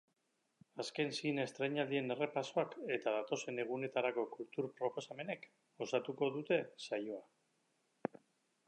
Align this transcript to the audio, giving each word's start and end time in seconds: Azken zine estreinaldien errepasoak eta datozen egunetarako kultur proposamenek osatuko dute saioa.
Azken 0.83 1.11
zine 1.17 1.43
estreinaldien 1.49 2.15
errepasoak 2.15 2.73
eta 2.97 3.13
datozen 3.19 3.63
egunetarako 3.65 4.25
kultur 4.33 4.71
proposamenek 4.81 5.47
osatuko 5.89 6.33
dute 6.39 6.61
saioa. 6.89 7.23